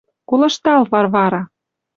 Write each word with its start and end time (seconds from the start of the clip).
«Колыштал, 0.29 0.81
Варвара 0.91 1.41